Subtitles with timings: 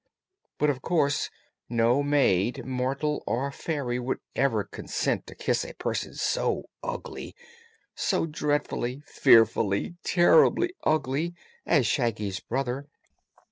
[0.57, 1.29] But of course
[1.69, 7.35] no maid, mortal or fairy, would ever consent to kiss a person so ugly
[7.93, 11.35] so dreadfully, fearfully, terribly ugly
[11.67, 12.87] as Shaggy's brother."